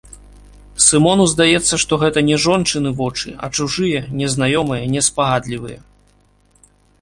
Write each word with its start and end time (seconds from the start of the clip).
Сымону 0.85 1.25
здаецца, 1.33 1.73
што 1.83 1.99
гэта 2.03 2.23
не 2.29 2.37
жончыны 2.45 2.89
вочы, 3.01 3.35
а 3.45 3.51
чужыя, 3.59 3.99
незнаёмыя, 4.23 4.83
неспагадлівыя. 4.97 5.79